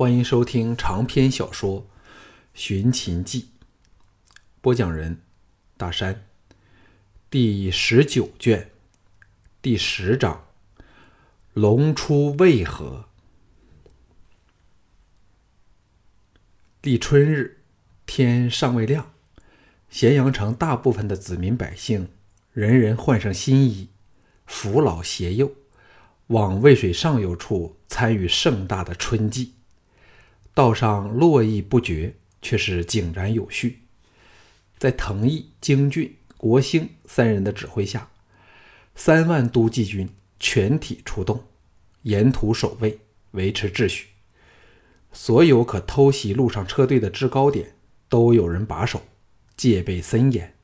[0.00, 1.82] 欢迎收听长篇小说
[2.54, 3.42] 《寻秦记》，
[4.62, 5.20] 播讲人：
[5.76, 6.24] 大山。
[7.28, 8.70] 第十九卷
[9.60, 10.46] 第十章：
[11.52, 13.10] 龙出渭河。
[16.80, 17.58] 立春日，
[18.06, 19.12] 天尚未亮，
[19.90, 22.08] 咸阳城大部分的子民百姓，
[22.54, 23.90] 人人换上新衣，
[24.46, 25.52] 扶老携幼，
[26.28, 29.56] 往渭水上游处参与盛大的春祭。
[30.60, 33.80] 道上络绎不绝，却是井然有序。
[34.76, 38.10] 在藤毅、京俊、国兴三人的指挥下，
[38.94, 40.06] 三万都骑军
[40.38, 41.42] 全体出动，
[42.02, 42.98] 沿途守卫，
[43.30, 44.08] 维持秩序。
[45.10, 47.74] 所有可偷袭路上车队的制高点，
[48.10, 49.00] 都有人把守，
[49.56, 50.54] 戒备森严。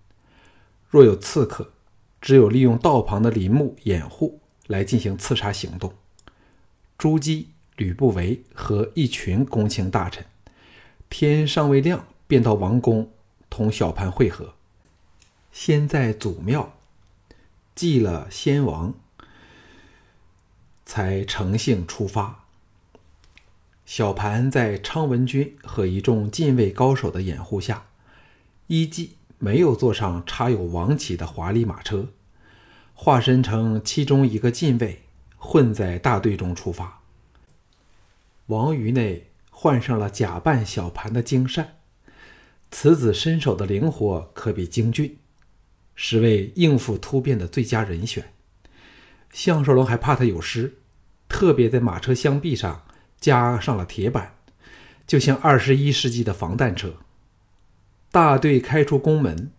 [0.90, 1.72] 若有刺客，
[2.20, 5.94] 只有利用道旁的林木掩护来进行刺杀行动。
[6.98, 7.55] 朱姬。
[7.76, 10.24] 吕不韦和一群公卿大臣，
[11.10, 13.10] 天尚未亮，便到王宫
[13.50, 14.54] 同小盘会合。
[15.52, 16.74] 先在祖庙
[17.74, 18.94] 祭了先王，
[20.84, 22.44] 才乘兴出发。
[23.84, 27.86] 小盘在昌文君和一众禁卫高手的掩护下，
[28.66, 32.08] 依计没有坐上插有王旗的华丽马车，
[32.94, 35.02] 化身成其中一个禁卫，
[35.36, 37.02] 混在大队中出发。
[38.46, 41.78] 王于内换上了假扮小盘的精善，
[42.70, 45.18] 此子身手的灵活，可比京俊，
[45.94, 48.32] 是为应付突变的最佳人选。
[49.32, 50.78] 项少龙还怕他有失，
[51.28, 52.86] 特别在马车厢壁上
[53.18, 54.36] 加上了铁板，
[55.06, 56.94] 就像二十一世纪的防弹车。
[58.12, 59.50] 大队开出宫门，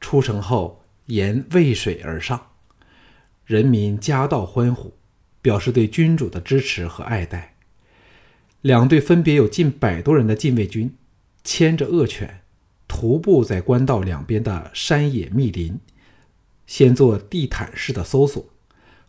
[0.00, 2.52] 出城后沿渭水而上，
[3.44, 4.94] 人民夹道欢呼，
[5.42, 7.56] 表示对君主的支持和爱戴。
[8.62, 10.94] 两队分别有近百多人的禁卫军，
[11.42, 12.42] 牵着恶犬，
[12.86, 15.78] 徒步在官道两边的山野密林，
[16.66, 18.44] 先做地毯式的搜索，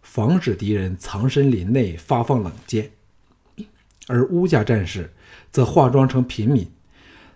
[0.02, 2.92] 防止敌人藏身林内发放冷箭；
[4.08, 5.12] 而乌家战士
[5.52, 6.72] 则化妆成平民，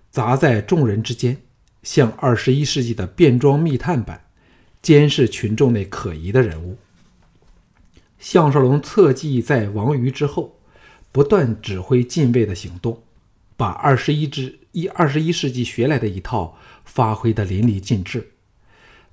[0.09, 1.35] 杂在众人之间，
[1.83, 4.21] 像二十一世纪的变装密探般，
[4.81, 6.77] 监视群众内可疑的人物。
[8.17, 10.54] 项少龙侧骑在王瑜之后。
[11.15, 13.01] 不断指挥禁卫的行动，
[13.55, 18.31] 把二十一支一二十一世纪学来的一套发挥得淋漓尽致。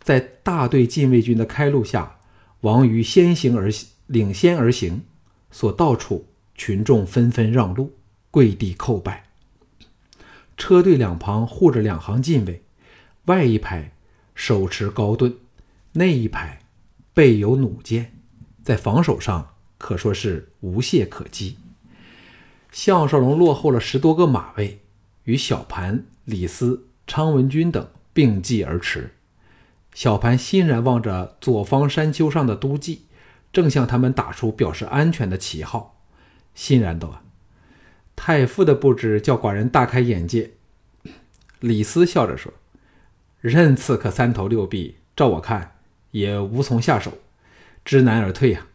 [0.01, 2.19] 在大队禁卫军的开路下，
[2.63, 3.71] 王瑜先行而
[4.09, 5.03] 领先而行，
[5.53, 6.27] 所到处
[6.57, 7.93] 群众纷纷让路，
[8.33, 9.27] 跪地叩拜。
[10.57, 12.65] 车队两旁护着两行禁卫，
[13.27, 13.93] 外一排
[14.35, 15.37] 手持高盾，
[15.93, 16.63] 内一排
[17.15, 18.13] 备有弩箭，
[18.65, 21.59] 在防守上可说是无懈可击。
[22.73, 24.81] 项少龙落后了十多个马位，
[25.25, 29.11] 与小盘、李斯、昌文君等并继而驰。
[29.93, 33.03] 小盘欣然望着左方山丘上的都记，
[33.53, 36.01] 正向他们打出表示安全的旗号，
[36.55, 37.23] 欣然道
[38.17, 40.53] ：“太傅的布置叫寡人大开眼界。
[41.61, 42.55] ”李斯笑着说
[43.43, 45.77] ：“任刺客三头六臂，照我看
[46.13, 47.13] 也无从下手，
[47.85, 48.67] 知难而退呀。”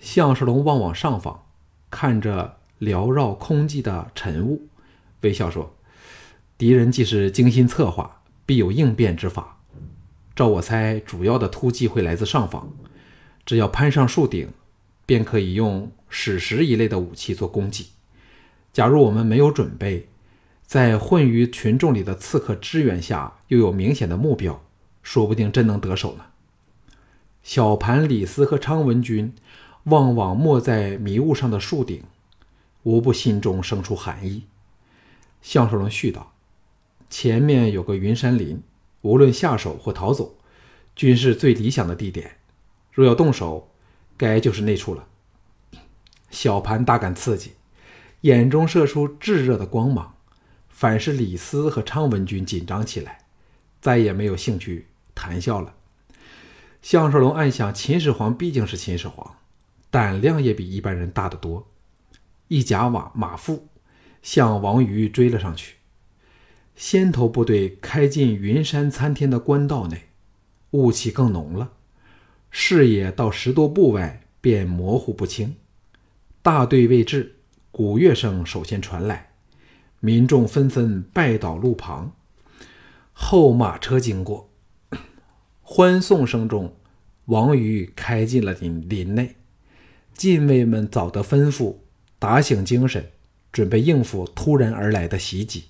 [0.00, 1.46] 项少龙望往上方，
[1.88, 2.56] 看着。
[2.82, 4.66] 缭绕空寂的晨雾，
[5.20, 5.72] 微笑说
[6.58, 9.60] ：“敌人既是精心策划，必有应变之法。
[10.34, 12.72] 照我猜，主要的突击会来自上方。
[13.46, 14.48] 只要攀上树顶，
[15.06, 17.90] 便可以用矢石一类的武器做攻击。
[18.72, 20.08] 假如我们没有准备，
[20.66, 24.60] 在混于群众里的刺客支援下，又有明显的目标，
[25.04, 26.24] 说不定真能得手呢。”
[27.44, 29.32] 小盘、李斯和昌文君
[29.84, 32.02] 望望没在迷雾上的树顶。
[32.82, 34.44] 无不心中生出寒意。
[35.40, 36.32] 项少龙絮道
[37.10, 38.62] ：“前面有个云山林，
[39.00, 40.36] 无论下手或逃走，
[40.94, 42.38] 均是最理想的地点。
[42.92, 43.70] 若要动手，
[44.16, 45.06] 该就是那处了。”
[46.30, 47.52] 小盘大感刺激，
[48.22, 50.14] 眼中射出炙热的光芒。
[50.68, 53.26] 反是李斯和昌文君紧张起来，
[53.80, 55.74] 再也没有兴趣谈笑了。
[56.80, 59.36] 项少龙暗想：秦始皇毕竟是秦始皇，
[59.90, 61.68] 胆量也比一般人大得多。
[62.52, 63.68] 一甲马马腹
[64.20, 65.76] 向王瑜追了上去。
[66.76, 70.10] 先头部队开进云山参天的官道内，
[70.72, 71.72] 雾气更浓了，
[72.50, 75.56] 视野到十多步外便模糊不清。
[76.42, 77.36] 大队未至，
[77.70, 79.30] 鼓乐声首先传来，
[80.00, 82.14] 民众纷纷拜倒路旁。
[83.14, 84.50] 后马车经过，
[85.62, 86.76] 欢送声中，
[87.24, 89.36] 王瑜开进了林林内。
[90.12, 91.76] 禁卫们早得吩咐。
[92.22, 93.10] 打醒精神，
[93.50, 95.64] 准备应付突然而来的袭击。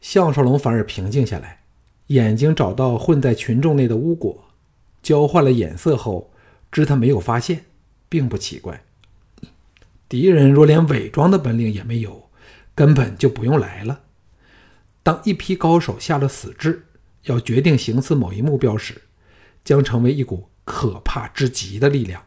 [0.00, 1.60] 项少龙反而平静下来，
[2.06, 4.42] 眼睛找到混在群众内的巫果，
[5.02, 6.32] 交换了眼色后，
[6.70, 7.66] 知他没有发现，
[8.08, 8.82] 并不奇怪。
[10.08, 12.30] 敌人若连伪装的本领也没有，
[12.74, 14.00] 根本就不用来了。
[15.02, 16.86] 当一批高手下了死志，
[17.24, 19.02] 要决定行刺某一目标时，
[19.62, 22.24] 将成为一股可怕之极的力量。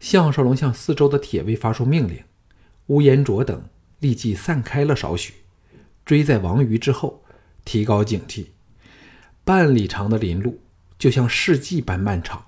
[0.00, 2.22] 项少龙向四周的铁卫发出命令，
[2.86, 3.68] 乌延灼等
[4.00, 5.34] 立即散开了少许。
[6.04, 7.24] 追在王瑜之后，
[7.64, 8.46] 提高警惕。
[9.44, 10.60] 半里长的林路
[10.98, 12.46] 就像世纪般漫长，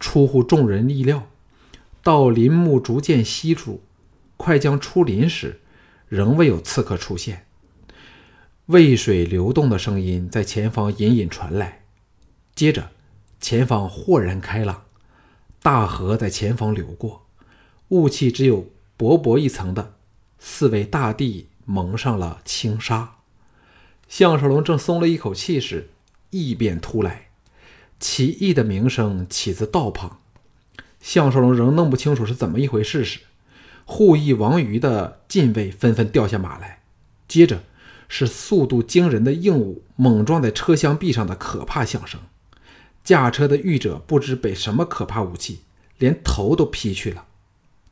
[0.00, 1.28] 出乎众人意料。
[2.02, 3.82] 到林木逐渐稀疏，
[4.36, 5.60] 快将出林时，
[6.08, 7.46] 仍未有刺客出现。
[8.66, 11.82] 渭水流动的声音在前方隐隐传来，
[12.54, 12.90] 接着，
[13.40, 14.85] 前方豁然开朗，
[15.66, 17.26] 大河在前方流过，
[17.88, 19.94] 雾气只有薄薄一层的，
[20.38, 21.48] 似为大地。
[21.64, 23.16] 蒙上了轻纱，
[24.06, 25.90] 项少龙正松了一口气时，
[26.30, 27.30] 异变突来，
[27.98, 30.20] 奇异的鸣声起自道旁。
[31.00, 33.18] 项少龙仍弄不清楚是怎么一回事时，
[33.84, 36.82] 护翼王瑜的禁卫纷纷掉下马来，
[37.26, 37.64] 接着
[38.08, 42.20] 是速度惊人的硬物猛撞在车厢壁上的可怕响声。
[43.06, 45.60] 驾车的御者不知被什么可怕武器，
[45.96, 47.26] 连头都劈去了，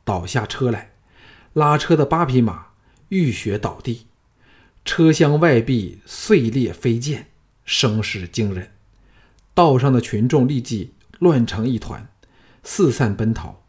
[0.03, 0.91] 倒下车来，
[1.53, 2.67] 拉车的八匹马。
[3.09, 4.07] 浴血倒地，
[4.83, 7.27] 车厢外壁碎裂飞溅，
[7.63, 8.71] 声势惊人。
[9.53, 12.09] 道上的群众立即乱成一团，
[12.63, 13.61] 四散奔逃，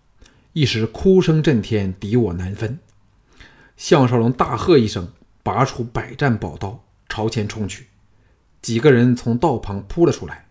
[0.55, 2.81] 一时哭声震天，敌我难分。
[3.77, 5.13] 项少龙大喝一声，
[5.43, 7.89] 拔出百战宝刀，朝前冲去。
[8.63, 10.46] 几个人从道旁扑了出来，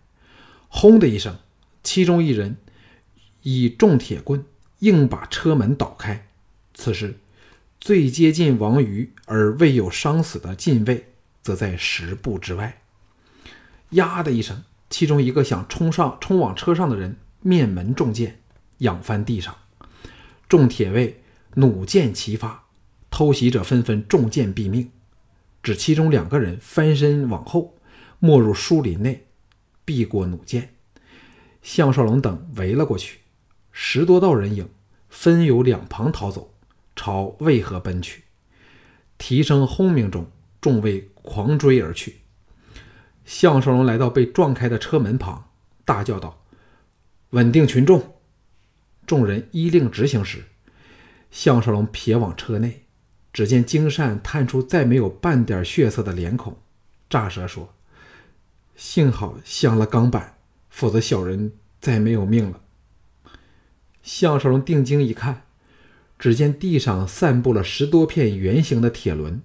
[0.78, 1.38] 轰的一声，
[1.84, 2.58] 其中一人
[3.44, 4.44] 以重铁棍
[4.80, 6.28] 硬把车门捣开。
[6.74, 7.18] 此时。
[7.78, 11.12] 最接近王瑜而未有伤死的禁卫，
[11.44, 12.82] 则在十步之外。
[13.92, 18.40] 呀的一声，其中一个想冲上、冲往车上的人面门中箭，
[18.80, 19.56] 仰翻地上。
[20.50, 21.22] 众铁卫
[21.54, 22.64] 弩箭齐发，
[23.12, 24.90] 偷袭者纷纷中箭毙命，
[25.62, 27.76] 只其中两个人翻身往后，
[28.18, 29.25] 没入树林内，
[29.86, 30.74] 避过弩箭。
[31.62, 33.20] 项少龙等围了过去，
[33.72, 34.70] 十多道人影
[35.08, 36.52] 分由两旁逃走。
[36.98, 38.24] 朝渭河奔去，
[39.18, 42.22] 蹄声轰鸣中，众卫狂追而去。
[43.26, 45.50] 项少龙来到被撞开的车门旁，
[45.84, 46.42] 大叫道
[47.32, 48.16] ：“稳定群众！”
[49.06, 50.46] 众人依令执行时，
[51.32, 52.86] 项少龙瞥往车内，
[53.34, 56.58] 只见金善探出再没有半点血色的脸孔，
[57.10, 57.75] 咋舌说
[58.76, 60.38] ：“幸好镶了钢板，
[60.70, 62.62] 否则小人再没有命了。”
[64.04, 65.44] 项少龙定睛一看。
[66.18, 69.42] 只见地上散布了十多片圆形的铁轮，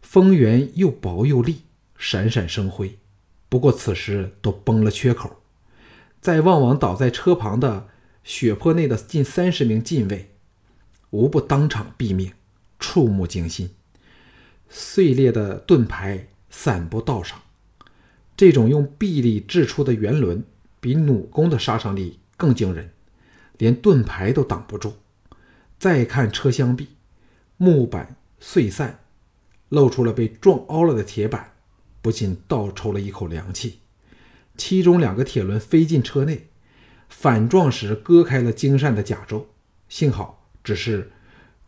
[0.00, 1.64] 锋圆又薄又利，
[1.98, 2.98] 闪闪生辉。
[3.50, 5.42] 不过此时都崩了缺口。
[6.22, 7.88] 再望望倒在车旁的
[8.24, 10.34] 血泊内的近三十名禁卫，
[11.10, 12.32] 无不当场毙命，
[12.80, 13.74] 触目惊心。
[14.70, 17.40] 碎裂的盾牌散布道上，
[18.36, 20.44] 这种用臂力制出的圆轮，
[20.80, 22.92] 比弩弓的杀伤力更惊人，
[23.56, 24.94] 连盾牌都挡不住。
[25.78, 26.88] 再看车厢壁，
[27.56, 29.00] 木板碎散，
[29.70, 31.52] 露出了被撞凹了的铁板，
[32.02, 33.80] 不禁倒抽了一口凉气。
[34.56, 36.48] 其中两个铁轮飞进车内，
[37.08, 39.44] 反撞时割开了精善的甲胄，
[39.88, 41.10] 幸好只是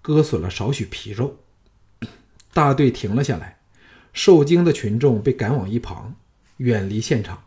[0.03, 1.39] 割损了少许皮肉。
[2.53, 3.59] 大队停了下来，
[4.13, 6.17] 受惊的群众被赶往一旁，
[6.59, 7.43] 远离现场，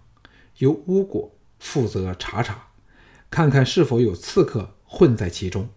[0.58, 2.68] 由巫果负责查查，
[3.30, 5.70] 看看是否有刺客混在其中。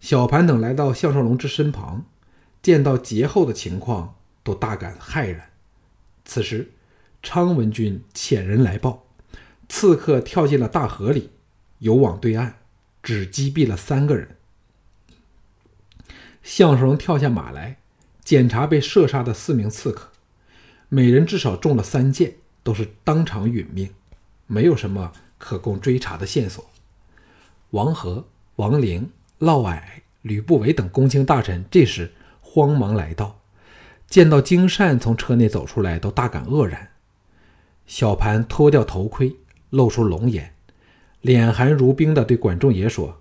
[0.00, 2.06] 小盘等来到项少龙之身旁，
[2.62, 5.50] 见到劫后的情况，都大感骇然。
[6.24, 6.72] 此时，
[7.22, 9.06] 昌文君遣人来报，
[9.68, 11.30] 刺客跳进了大河里，
[11.78, 12.54] 游往对岸，
[13.02, 14.36] 只击毙了三个人。
[16.42, 17.78] 项少龙跳下马来，
[18.24, 20.10] 检查被射杀的四名刺客，
[20.88, 23.88] 每人至少中了三箭，都是当场殒命，
[24.46, 26.64] 没有什么可供追查的线索。
[27.70, 28.24] 王和、
[28.56, 29.10] 王陵。
[29.38, 29.82] 嫪毐、
[30.20, 33.40] 吕不韦等公卿大臣这时慌忙来到，
[34.06, 36.90] 见到金善从车内走出来，都大感愕然。
[37.88, 39.34] 小盘脱掉头盔，
[39.70, 40.54] 露出龙颜，
[41.22, 43.20] 脸寒如冰的对管仲爷说：“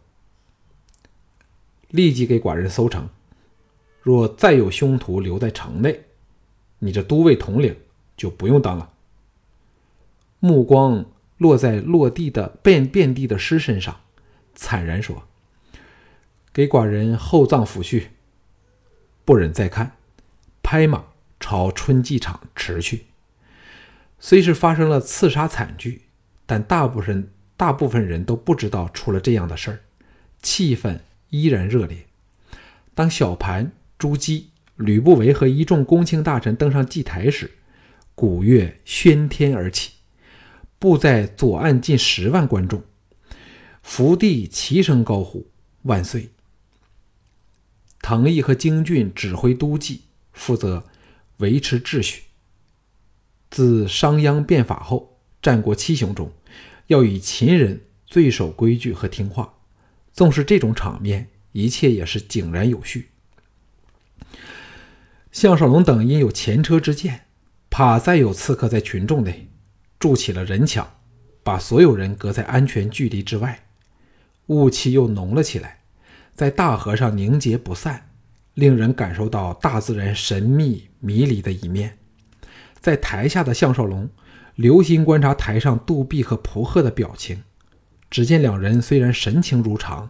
[1.90, 3.10] 立即给寡人搜城，
[4.04, 6.02] 若再有凶徒留在城内，
[6.78, 7.76] 你这都尉统领
[8.16, 8.88] 就不用当了。”
[10.42, 11.06] 目光
[11.38, 14.02] 落在落地的遍遍地的尸身上，
[14.54, 15.24] 惨然说。
[16.52, 18.08] 给寡人厚葬抚恤。
[19.24, 19.96] 不忍再看，
[20.62, 21.06] 拍马
[21.40, 23.06] 朝春季场驰去。
[24.20, 26.02] 虽是发生了刺杀惨剧，
[26.46, 29.80] 但大部分大部分人都不知道出了这样的事儿，
[30.42, 32.06] 气氛依然热烈。
[32.94, 37.52] 当小盘、朱姬、吕不韦和一众公卿大臣登上祭台时，
[38.14, 39.94] 鼓乐喧天而起，
[40.82, 42.82] 布在左岸近十万观众，
[43.84, 45.46] 伏地齐声高呼
[45.84, 46.32] “万岁”。
[48.02, 50.02] 滕毅和京俊指挥都记，
[50.34, 50.84] 负责
[51.38, 52.24] 维持秩序。
[53.52, 56.32] 自商鞅变法后，战国七雄中，
[56.88, 59.54] 要以秦人最守规矩和听话。
[60.12, 63.10] 纵是这种场面，一切也是井然有序。
[65.32, 67.28] 项少龙等因有前车之鉴，
[67.70, 69.51] 怕再有刺客在群众内
[70.02, 70.96] 筑起了人墙，
[71.44, 73.68] 把所有人隔在安全距离之外。
[74.48, 75.82] 雾气又浓了起来。
[76.34, 78.10] 在大河上凝结不散，
[78.56, 82.00] 令人感受到大自然神秘迷离的一面。
[82.80, 84.10] 在台下的项少龙
[84.56, 87.44] 留心观察台上杜弼和蒲贺的表情，
[88.10, 90.10] 只见两人虽然神情如常，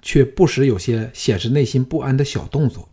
[0.00, 2.88] 却不时有些显示内心不安的小动作。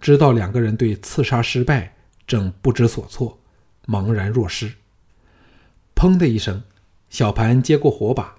[0.00, 1.96] 知道两个人对刺杀失败
[2.28, 3.40] 正不知所措，
[3.86, 4.72] 茫然若失。
[6.04, 6.62] 砰的一声，
[7.08, 8.34] 小盘接过火把，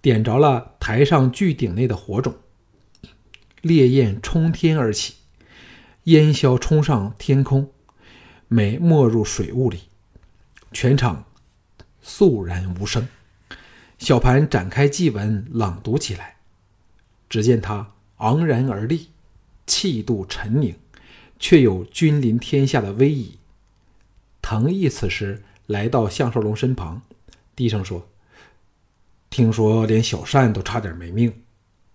[0.00, 2.34] 点着了台上巨鼎内的火种。
[3.60, 5.16] 烈焰冲天而起，
[6.04, 7.70] 烟硝冲上天空，
[8.46, 9.80] 没没入水雾里，
[10.72, 11.26] 全场
[12.00, 13.06] 肃然无声。
[13.98, 16.36] 小盘展开祭文朗读起来，
[17.28, 19.10] 只见他昂然而立，
[19.66, 20.74] 气度沉凝，
[21.38, 23.36] 却有君临天下的威仪。
[24.40, 27.00] 藤毅此时来到项少龙身旁，
[27.54, 28.08] 低声说
[29.30, 31.32] ：“听说连小善都差点没命，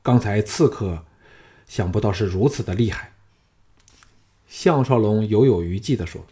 [0.01, 1.03] 刚才刺客。”
[1.65, 3.13] 想不到是如此的厉害。
[4.47, 6.23] 项少龙犹有余悸地说：“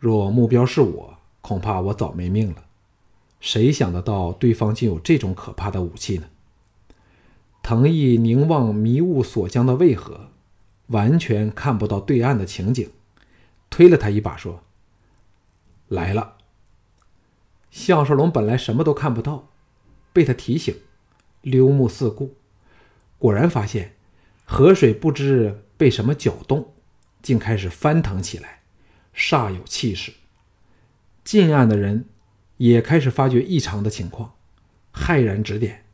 [0.00, 2.64] 若目标是我，恐怕我早没命了。
[3.38, 6.26] 谁想得到对方竟有这种可怕的武器呢？”
[7.62, 10.30] 藤毅凝望迷雾所江的渭河，
[10.88, 12.90] 完全看不到对岸的情景，
[13.68, 14.64] 推了他一把说
[15.90, 16.38] ：“来了。”
[17.70, 19.50] 项少龙本来什么都看不到，
[20.12, 20.74] 被他提醒，
[21.42, 22.34] 溜目四顾。
[23.18, 23.94] 果然发现，
[24.44, 26.72] 河水不知被什么搅动，
[27.22, 28.62] 竟开始翻腾起来，
[29.14, 30.12] 煞有气势。
[31.22, 32.06] 近岸的人
[32.56, 34.34] 也开始发觉异常的情况，
[34.92, 35.84] 骇然指点。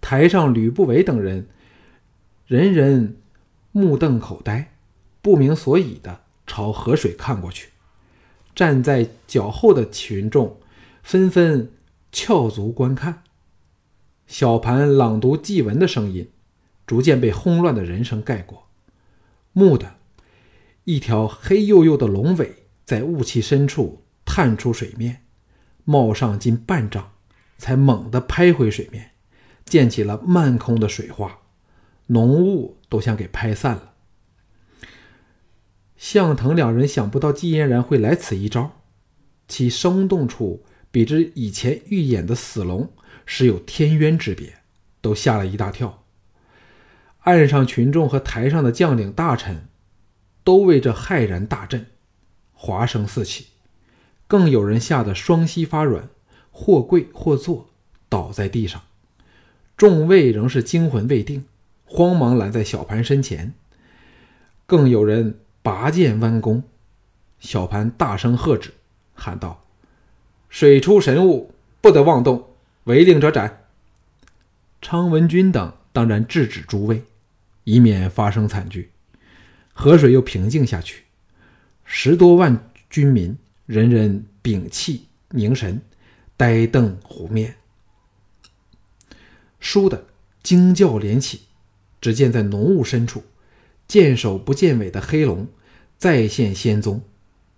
[0.00, 1.48] 台上吕不韦等人，
[2.46, 3.16] 人人
[3.72, 4.72] 目瞪口呆，
[5.20, 7.70] 不明所以的朝河水看过去。
[8.56, 10.58] 站在脚后的群众
[11.02, 11.70] 纷纷
[12.10, 13.22] 翘足观看。
[14.26, 16.30] 小盘朗读祭文的声音，
[16.86, 18.68] 逐渐被轰乱的人声盖过。
[19.52, 19.96] 蓦地，
[20.84, 25.22] 一条黑黝黝的龙尾在雾气深处探出水面，
[25.84, 27.10] 冒上近半丈，
[27.58, 29.10] 才猛地拍回水面，
[29.66, 31.40] 溅起了漫空的水花，
[32.06, 33.92] 浓雾都像给拍散了。
[35.96, 38.82] 向腾两人想不到季嫣然会来此一招，
[39.48, 42.92] 其生动处比之以前预演的死龙。
[43.28, 44.54] 实有天渊之别，
[45.00, 46.04] 都吓了一大跳。
[47.22, 49.66] 岸上群众和台上的将领大臣，
[50.44, 51.86] 都为这骇然大震，
[52.52, 53.46] 哗声四起，
[54.28, 56.08] 更有人吓得双膝发软，
[56.52, 57.70] 或跪或坐，
[58.08, 58.80] 倒在地上。
[59.76, 61.46] 众位仍是惊魂未定，
[61.84, 63.54] 慌忙拦在小盘身前。
[64.66, 66.62] 更有人拔剑弯弓，
[67.40, 68.72] 小盘大声喝止，
[69.16, 69.64] 喊道
[70.48, 72.50] ：“水出神物，不得妄动。”
[72.86, 73.64] 违令者斩。
[74.80, 77.02] 昌文君等当然制止诸位，
[77.64, 78.92] 以免发生惨剧。
[79.72, 81.02] 河水又平静下去，
[81.84, 85.82] 十多万军民人人屏气凝神，
[86.36, 87.56] 呆瞪湖面。
[89.60, 90.06] 倏的
[90.44, 91.40] 惊叫连起，
[92.00, 93.24] 只见在浓雾深处，
[93.88, 95.48] 见首不见尾的黑龙
[95.98, 97.02] 再现仙踪，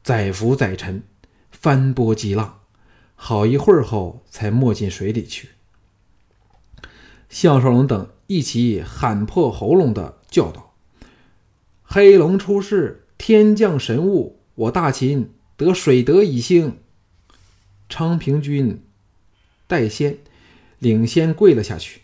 [0.03, 1.03] 载浮载沉，
[1.51, 2.61] 翻波激浪。
[3.15, 5.51] 好一会儿后，才没进水里去。
[7.29, 10.75] 项少龙等一起喊破喉咙的叫道
[11.83, 16.79] ：“黑龙出世，天降神物，我大秦得水德以兴。”
[17.91, 18.83] 昌平君
[19.67, 20.19] 代先
[20.79, 22.03] 领先跪了下去，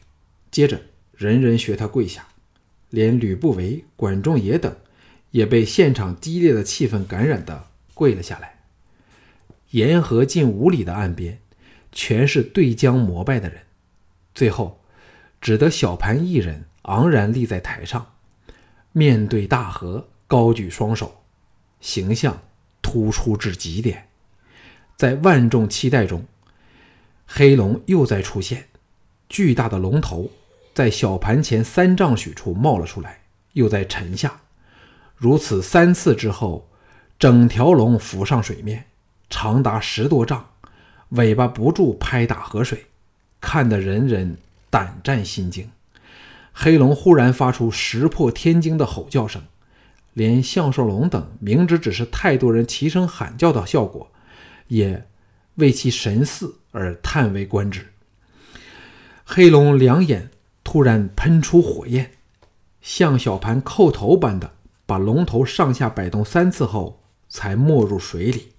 [0.50, 0.82] 接着
[1.14, 2.26] 人人学他跪下，
[2.90, 4.76] 连吕不韦、管仲也等
[5.34, 8.60] 也被现场激烈的气氛感染的跪了下来。
[9.70, 11.40] 沿河近五里的岸边，
[11.90, 13.62] 全是对江膜拜的人。
[14.32, 14.80] 最后，
[15.40, 18.12] 只得小盘一人昂然立在台上，
[18.92, 21.24] 面对大河，高举双手，
[21.80, 22.40] 形象
[22.80, 24.06] 突出至极点。
[24.94, 26.24] 在万众期待中，
[27.26, 28.68] 黑龙又在出现，
[29.28, 30.30] 巨大的龙头
[30.72, 33.22] 在小盘前三丈许处冒了出来，
[33.54, 34.42] 又在沉下。
[35.24, 36.68] 如此三次之后，
[37.18, 38.84] 整条龙浮上水面，
[39.30, 40.50] 长达十多丈，
[41.08, 42.84] 尾巴不住拍打河水，
[43.40, 44.36] 看得人人
[44.68, 45.70] 胆战心惊。
[46.52, 49.40] 黑龙忽然发出石破天惊的吼叫声，
[50.12, 54.10] 连项少龙等明知只是太多人齐声喊叫的效果。
[54.68, 55.06] 也
[55.54, 57.94] 为其神似而叹为观止。
[59.24, 60.28] 黑龙两眼
[60.62, 62.10] 突然喷出火焰，
[62.82, 64.52] 像小盘叩头般的
[64.94, 68.52] 把龙头上下摆动三次后，才没入水里。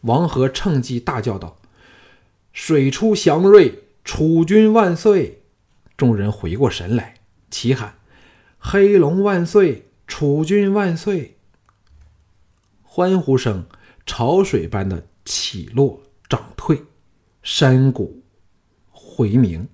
[0.00, 1.58] 王和趁机大叫道
[2.54, 5.42] ：“水出祥瑞，楚军万岁！”
[5.94, 7.16] 众人回过神来，
[7.50, 7.98] 齐喊
[8.56, 11.36] ：“黑龙万岁，楚军万岁！”
[12.82, 13.66] 欢呼声
[14.06, 15.06] 潮水般的。
[15.26, 16.82] 起落涨退，
[17.42, 18.22] 山谷
[18.90, 19.68] 回鸣，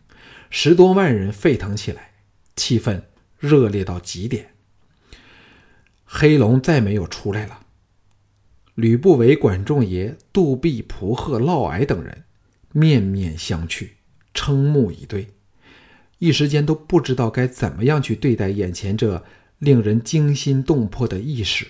[0.50, 2.14] 十多万人沸腾起来，
[2.56, 3.00] 气氛
[3.38, 4.57] 热烈到极点。
[6.10, 7.66] 黑龙再没有出来了。
[8.74, 12.24] 吕不韦、管仲爷、杜弼、蒲贺、嫪毐等人
[12.72, 13.90] 面面相觑，
[14.32, 15.28] 瞠目以对，
[16.18, 19.22] 一时间都不知道该怎么样去对待眼前这
[19.58, 21.66] 令人惊心动魄的异事。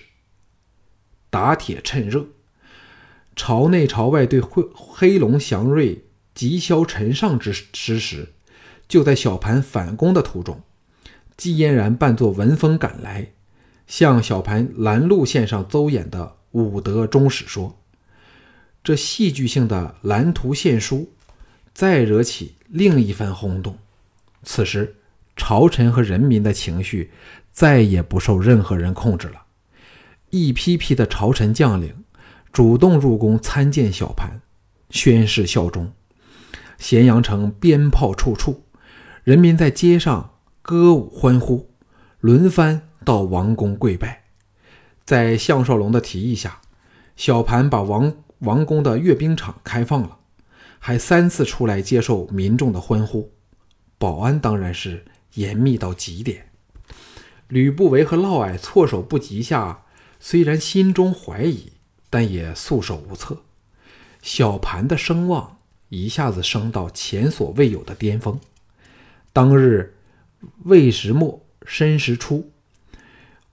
[1.29, 2.25] 打铁趁热。
[3.35, 8.33] 朝内朝外对黑黑龙祥瑞急消尘上之之时，
[8.87, 10.61] 就在小盘反攻的途中，
[11.37, 13.31] 季嫣然扮作文风赶来，
[13.89, 17.77] 向小盘拦路线上邹衍的武德中史说
[18.81, 21.11] ：“这戏剧性的蓝图献书，
[21.73, 23.77] 再惹起另一番轰动。
[24.43, 24.95] 此时，
[25.35, 27.11] 朝臣和人民的情绪
[27.51, 29.41] 再也不受任何人控制了，
[30.29, 31.93] 一批批的朝臣将领。”
[32.51, 34.41] 主动入宫参见小盘，
[34.89, 35.93] 宣誓效忠。
[36.79, 38.63] 咸阳城鞭炮处处，
[39.23, 40.31] 人民在街上
[40.63, 41.69] 歌舞欢呼，
[42.19, 44.23] 轮番到王宫跪拜。
[45.05, 46.61] 在项少龙的提议下，
[47.15, 50.19] 小盘把王王宫的阅兵场开放了，
[50.79, 53.31] 还三次出来接受民众的欢呼，
[53.97, 56.49] 保安当然是严密到极点。
[57.47, 59.83] 吕不韦和嫪毐措手不及下，
[60.19, 61.73] 虽然心中怀疑。
[62.11, 63.43] 但也束手无策，
[64.23, 65.59] 小盘的声望
[65.89, 68.39] 一下子升到前所未有的巅峰。
[69.31, 69.95] 当日
[70.63, 72.51] 未时末申时初，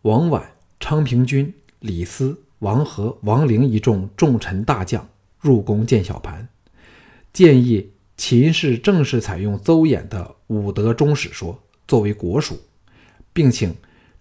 [0.06, 0.40] 王绾、
[0.78, 5.08] 昌平君、李斯、王和、王陵一众重臣大将
[5.40, 6.46] 入宫见小盘，
[7.32, 12.56] 建议秦氏正式采用邹衍的武德中史说作为国书，
[13.32, 13.74] 并请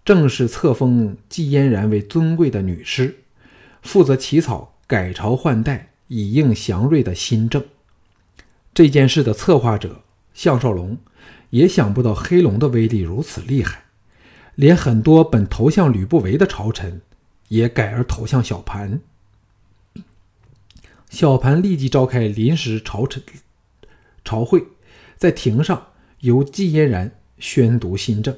[0.04, 3.18] 正式册封季嫣然为尊贵的女师。
[3.80, 7.64] 负责起草改朝换代以应祥瑞的新政。
[8.74, 10.02] 这件事的策划者
[10.34, 10.98] 项少龙
[11.50, 13.84] 也想不到黑龙的威力如此厉害，
[14.56, 17.00] 连很多本投向吕不韦的朝臣
[17.48, 19.00] 也改而投向小盘。
[21.08, 23.22] 小盘立即召开临时朝臣
[24.24, 24.66] 朝会，
[25.16, 25.86] 在庭上
[26.20, 28.36] 由季嫣然宣读新政，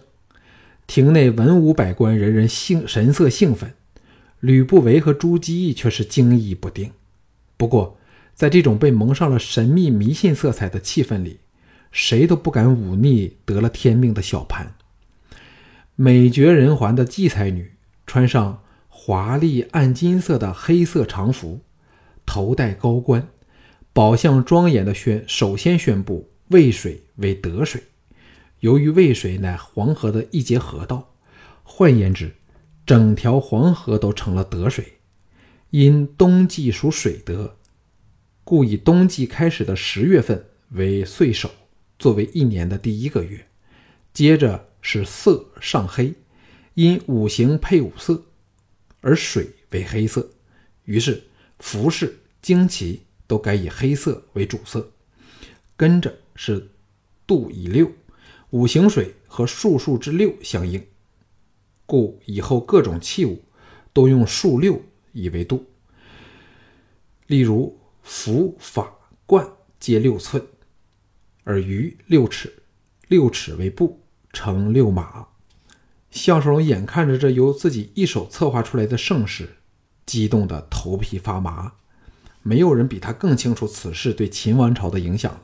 [0.87, 3.73] 庭内文武百官人人兴神色兴奋。
[4.41, 6.93] 吕不韦和朱基义却是惊疑不定。
[7.57, 7.99] 不过，
[8.35, 11.41] 在这种被蒙上了神秘迷信色彩的气氛里，
[11.91, 14.75] 谁都不敢忤逆得了天命的小盘。
[16.01, 17.73] 美绝人寰的季才女，
[18.07, 21.63] 穿上华丽暗金色的黑色长服，
[22.25, 23.27] 头戴高冠，
[23.93, 27.83] 宝相庄严的宣首先宣布渭水为得水。
[28.61, 31.17] 由于渭水乃黄河的一节河道，
[31.65, 32.33] 换言之。
[32.87, 34.99] 整条黄河都成了得水，
[35.71, 37.57] 因冬季属水德，
[38.45, 41.51] 故以冬季开始的十月份为岁首，
[41.99, 43.48] 作为一年的第一个月。
[44.19, 46.13] 接着是色上黑，
[46.75, 48.21] 因五行配五色，
[49.01, 50.29] 而水为黑色，
[50.87, 51.23] 于是
[51.61, 54.91] 服饰旌旗都改以黑色为主色。
[55.77, 56.69] 跟着是
[57.29, 57.93] 度以六，
[58.51, 60.85] 五行水和数数之六相应。
[61.87, 63.41] 故以后各种器物
[63.93, 65.65] 都用数六以为度，
[67.29, 68.93] 例如符、法、
[69.27, 70.45] 冠皆六寸，
[71.45, 72.53] 而鱼六尺，
[73.07, 74.01] 六尺为步，
[74.33, 75.27] 成六马。
[76.11, 79.57] 项少龙眼看着这由自己一手策划出来的盛世，
[80.07, 81.73] 激动的头皮发麻。
[82.43, 85.41] 没有人比他更清楚此事对秦王朝的影响了，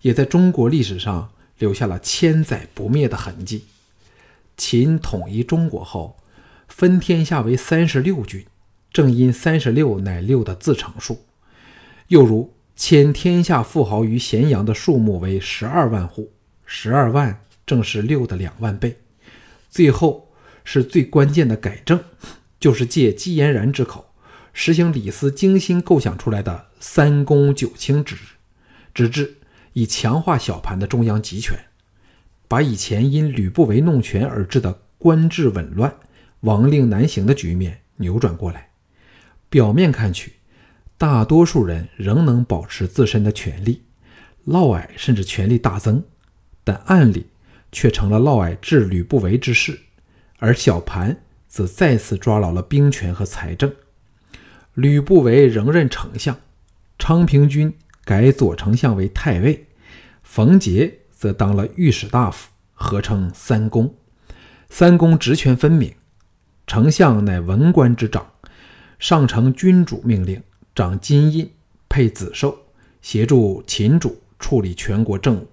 [0.00, 3.66] 也在中国历史上留下了千载不灭的痕迹。
[4.56, 6.16] 秦统一中国后，
[6.66, 8.44] 分天下为三十六郡，
[8.92, 11.20] 正因三十六乃六的自成数。
[12.08, 16.32] 又如迁天下富豪于咸阳的数目为十二万户，
[16.66, 18.96] 十二万正是六的两万倍。
[19.68, 20.32] 最后
[20.64, 22.02] 是最关键的改正，
[22.58, 24.12] 就是借姬嫣然之口，
[24.52, 28.16] 实行李斯精心构想出来的三公九卿制，
[28.92, 29.36] 直至
[29.74, 31.56] 以强化小盘的中央集权，
[32.48, 35.94] 把以前因吕不韦弄权而致的官制紊乱、
[36.40, 38.70] 王令难行的局面扭转过来。
[39.48, 40.32] 表面看去，
[40.98, 43.84] 大多数人仍能保持自身的权利，
[44.46, 46.02] 嫪毐甚至权力大增，
[46.64, 47.26] 但暗里。
[47.72, 49.78] 却成了嫪毐治吕不韦之事，
[50.38, 53.72] 而小盘则再次抓牢了兵权和财政。
[54.74, 56.38] 吕不韦仍任丞相，
[56.98, 57.72] 昌平君
[58.04, 59.66] 改左丞相为太尉，
[60.22, 63.94] 冯杰则当了御史大夫，合称三公。
[64.68, 65.92] 三公职权分明，
[66.66, 68.24] 丞相乃文官之长，
[69.00, 70.40] 上承君主命令，
[70.74, 71.50] 掌金印，
[71.88, 72.56] 配子寿，
[73.02, 75.49] 协助秦主处理全国政务。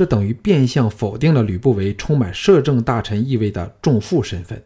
[0.00, 4.64] 这等于变相否定了吕不韦充满摄政大臣意味的重父身份。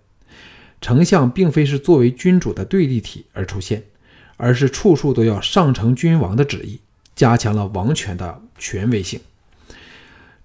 [0.81, 3.83] 丞相并非是作为君主的对立体而出现，
[4.37, 6.79] 而是处处都要上承君王的旨意，
[7.17, 9.19] 加强了王权的权威性。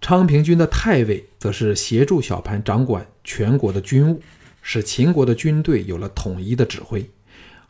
[0.02, 4.20] 昌平君的太尉则是协助小盘掌管全国的军务，
[4.64, 7.08] 使秦国的军队有了统一的指挥，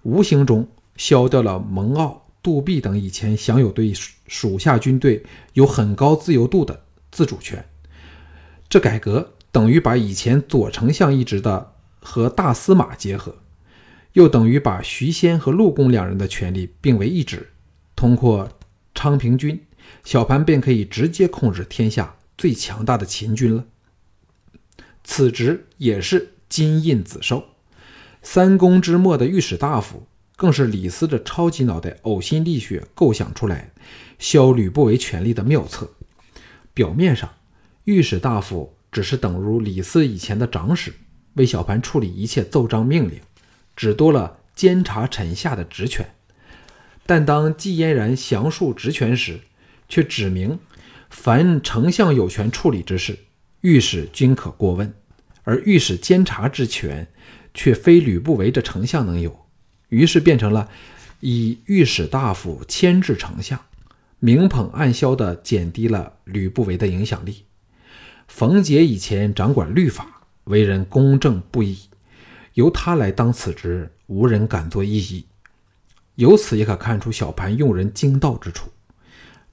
[0.03, 3.91] 无形中消掉了蒙骜、杜弼等以前享有对
[4.25, 6.83] 属下军队有很高自由度的。
[7.11, 7.65] 自主权，
[8.69, 13.35] 这改革等于把以前左丞相一职的和大司马结合，
[14.13, 17.49] 又等于把徐仙和陆公两人的权力并为一职。
[17.95, 18.49] 通过
[18.93, 19.61] 昌平君，
[20.03, 23.65] 小盘便可以直接控制天下最强大的秦军了。
[25.03, 27.43] 此职也是金印子授，
[28.21, 33.71] 三公之末的御史大夫，更是李斯的超级脑袋呕心沥血构想出来
[34.19, 35.91] 削吕不韦权力的妙策。
[36.79, 37.29] 表面上，
[37.83, 40.93] 御史大夫只是等如李斯以前的长史，
[41.33, 43.19] 为小盘处理一切奏章命令，
[43.75, 46.09] 只多了监察臣下的职权。
[47.05, 49.41] 但当季嫣然详述职权时，
[49.89, 50.57] 却指明
[51.09, 53.19] 凡丞相有权处理之事，
[53.59, 54.93] 御史均可过问，
[55.43, 57.05] 而御史监察之权，
[57.53, 59.37] 却非吕不韦这丞相能有。
[59.89, 60.69] 于是变成了
[61.19, 63.59] 以御史大夫牵制丞相。
[64.19, 67.45] 明捧暗销的减低了吕不韦的影响力。
[68.27, 71.79] 冯杰以前掌管律法，为人公正不一，
[72.53, 75.25] 由他来当此职，无人敢做异议。
[76.15, 78.69] 由此也可看出小盘用人精到之处。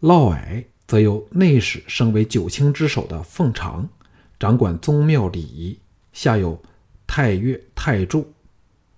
[0.00, 3.88] 嫪毐则由内史升为九卿之首的奉常，
[4.38, 5.78] 掌管宗庙礼仪，
[6.12, 6.60] 下有
[7.06, 8.32] 太岳、太柱、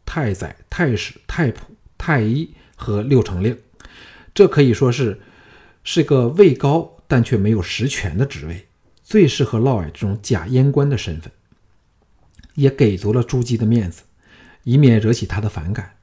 [0.07, 1.59] 太宰、太史、太仆、
[1.99, 3.57] 太医和六成令，
[4.33, 5.21] 这可以说是。
[5.91, 8.69] 是个位高但却没有实权的职位，
[9.03, 11.33] 最适合嫪毐这种假阉官的身份，
[12.57, 14.03] 也给足了朱姬的面子，
[14.65, 15.95] 以免惹起他的反感。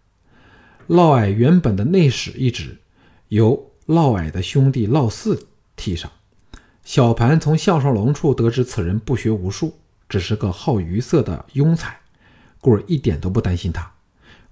[0.88, 2.80] 嫪毐原本的内史一职
[3.28, 5.40] 由嫪毐的兄弟嫪毑
[5.76, 6.12] 替上。
[6.84, 9.78] 小盘从项少龙处得知此人不学无术，
[10.10, 11.96] 只是个好娱色的庸才，
[12.60, 13.92] 故而一点都不担心他。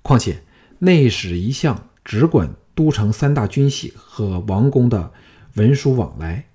[0.03, 0.43] 况且
[0.77, 5.11] 内史一向只管都城三大军系和王宫的。
[5.55, 6.47] 文书往来，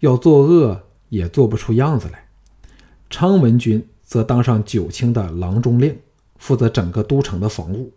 [0.00, 2.26] 要作恶也做不出样子来。
[3.10, 5.98] 昌文君则当上九卿的郎中令，
[6.36, 7.92] 负责整个都城的防务。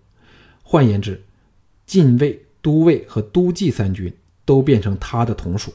[0.64, 1.24] 换言之，
[1.86, 5.74] 禁卫、都尉和都记三军都变成他的同属。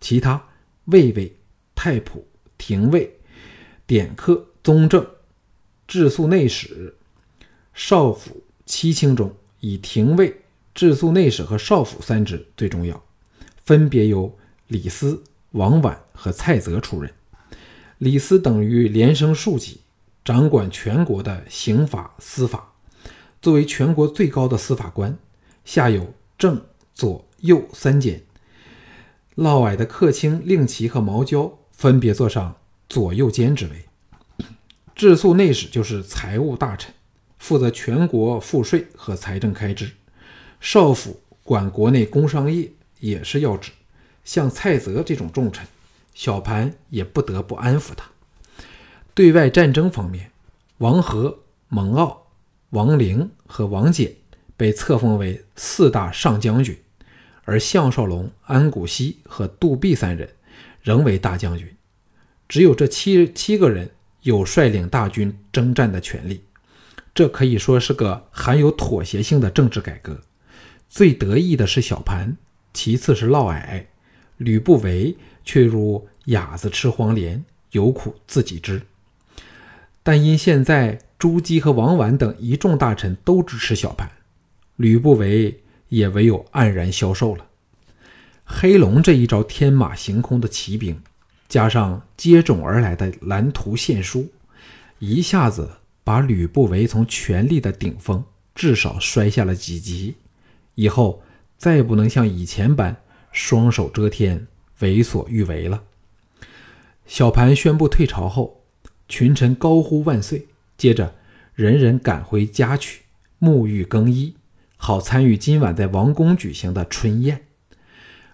[0.00, 0.42] 其他
[0.86, 1.34] 卫尉、
[1.74, 2.22] 太仆、
[2.56, 3.18] 廷尉、
[3.86, 5.04] 典客、宗正、
[5.86, 6.94] 治粟内史、
[7.72, 10.42] 少府七卿中，以廷尉、
[10.74, 13.02] 治粟内史和少府三职最重要。
[13.64, 17.10] 分别由李斯、王绾和蔡泽出任。
[17.98, 19.80] 李斯等于连升数级，
[20.22, 22.72] 掌管全国的刑法、司法。
[23.40, 25.16] 作为全国最高的司法官，
[25.64, 28.22] 下有正、左、右三监。
[29.36, 32.56] 嫪毐的客卿令旗和毛焦分别坐上
[32.88, 33.86] 左右监之位。
[34.94, 36.92] 治粟内史就是财务大臣，
[37.38, 39.90] 负责全国赋税和财政开支。
[40.60, 42.70] 少府管国内工商业。
[43.04, 43.70] 也是要职，
[44.24, 45.66] 像蔡泽这种重臣，
[46.14, 48.06] 小盘也不得不安抚他。
[49.12, 50.30] 对外战争方面，
[50.78, 52.16] 王和、蒙骜、
[52.70, 54.10] 王陵和王翦
[54.56, 56.74] 被册封为四大上将军，
[57.44, 60.26] 而项少龙、安谷西和杜弼三人
[60.80, 61.68] 仍为大将军，
[62.48, 63.90] 只有这七七个人
[64.22, 66.42] 有率领大军征战的权利。
[67.14, 70.18] 这可以说是个含有妥协性的政治改革。
[70.88, 72.36] 最得意的是小盘，
[72.74, 73.84] 其次是嫪毐，
[74.36, 78.82] 吕不韦却如哑子吃黄连，有苦自己知。
[80.02, 84.10] 但因现在朱姬和王绾等一众大臣都支持小盘，
[84.76, 87.46] 吕不韦也唯有黯然消瘦了。
[88.44, 91.00] 黑龙这一招天马行空的骑兵，
[91.48, 94.30] 加上接踵而来的蓝图献书，
[94.98, 95.70] 一下子
[96.02, 98.22] 把吕不韦从权力的顶峰
[98.54, 100.16] 至少摔下了几级，
[100.74, 101.22] 以后
[101.58, 102.96] 再也不能像以前般
[103.32, 104.46] 双手遮天、
[104.80, 105.82] 为所欲为了。
[107.06, 108.60] 小盘宣布退朝后。
[109.06, 111.14] 群臣高呼万岁，接着
[111.54, 113.02] 人人赶回家去
[113.38, 114.34] 沐浴更衣，
[114.78, 117.44] 好参与今晚在王宫举行的春宴。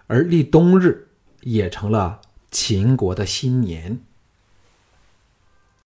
[0.07, 1.09] 而立冬日
[1.41, 3.99] 也成了秦国的新年。